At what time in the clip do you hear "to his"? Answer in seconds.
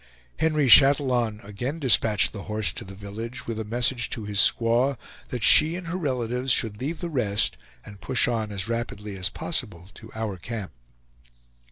4.09-4.39